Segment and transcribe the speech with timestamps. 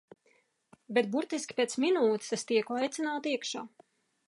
[0.97, 3.67] Bet burtiski pēc minūtes es tieku aicināta iekšā.